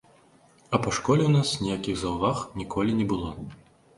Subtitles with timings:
[0.77, 3.29] А па школе ў нас ніякіх заўваг ніколі не было.